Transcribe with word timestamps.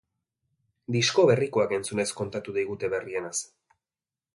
Disko 0.95 1.27
berrikoak 1.33 1.77
entzunez 1.79 2.09
kontatu 2.23 2.59
digute 2.59 2.95
berrienaz. 2.97 3.37